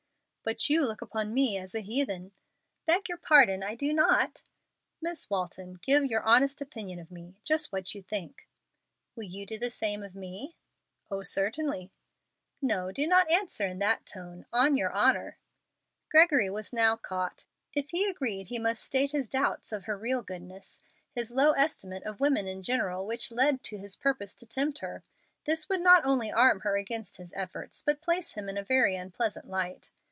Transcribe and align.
"But 0.43 0.69
you 0.71 0.83
look 0.85 1.03
upon 1.03 1.35
me 1.35 1.59
as 1.59 1.75
a 1.75 1.81
'heathen.'" 1.81 2.31
"Beg 2.87 3.07
your 3.07 3.19
pardon, 3.19 3.61
I 3.61 3.75
do 3.75 3.93
not." 3.93 4.41
"Miss 4.99 5.29
Walton, 5.29 5.75
give 5.83 6.03
your 6.05 6.23
honest 6.23 6.61
opinion 6.63 6.97
of 6.97 7.11
me 7.11 7.35
just 7.43 7.71
what 7.71 7.93
you 7.93 8.01
think." 8.01 8.47
"Will 9.15 9.25
you 9.25 9.45
do 9.45 9.59
the 9.59 9.69
same 9.69 10.01
of 10.01 10.15
me?" 10.15 10.55
"Oh, 11.11 11.21
certainly!" 11.21 11.91
"No, 12.59 12.91
do 12.91 13.05
not 13.05 13.29
answer 13.29 13.67
in 13.67 13.77
that 13.79 14.07
tone. 14.07 14.47
On 14.51 14.75
your 14.75 14.91
honor." 14.91 15.37
Gregory 16.09 16.49
was 16.49 16.73
now 16.73 16.95
caught. 16.95 17.45
If 17.75 17.91
he 17.91 18.05
agreed 18.07 18.47
he 18.47 18.57
must 18.57 18.83
state 18.83 19.11
his 19.11 19.27
doubts 19.29 19.71
of 19.71 19.85
her 19.85 19.95
real 19.95 20.23
goodness; 20.23 20.81
his 21.11 21.29
low 21.29 21.51
estimate 21.51 22.01
of 22.03 22.19
women 22.19 22.47
in 22.47 22.63
general 22.63 23.05
which 23.05 23.31
led 23.31 23.63
to 23.65 23.77
his 23.77 23.95
purpose 23.95 24.33
to 24.35 24.47
tempt 24.47 24.79
her. 24.79 25.03
This 25.45 25.69
would 25.69 25.81
not 25.81 26.03
only 26.03 26.31
arm 26.31 26.61
her 26.61 26.75
against 26.75 27.17
his 27.17 27.31
efforts, 27.35 27.83
but 27.83 28.01
place 28.01 28.33
him 28.33 28.49
in 28.49 28.57
a 28.57 28.63
very 28.63 28.95
unpleasant 28.95 29.47
light. 29.47 29.91